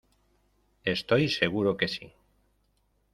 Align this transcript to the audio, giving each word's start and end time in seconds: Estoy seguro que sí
Estoy 0.83 1.29
seguro 1.29 1.77
que 1.77 1.87
sí 1.87 2.11